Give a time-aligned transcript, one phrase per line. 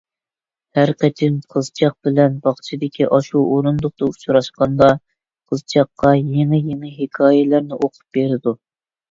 [0.77, 4.89] ھەر قېتىم قىزچاق بىلەن باغچىدىكى ئاشۇ ئورۇندۇقتا ئۇچراشقاندا،
[5.53, 8.57] قىزچاققا يېڭى-يېڭى ھېكايىلەرنى ئوقۇپ بېرىدۇ.